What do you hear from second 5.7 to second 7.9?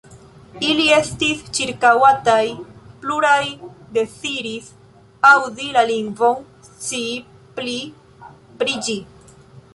la lingvon, scii pli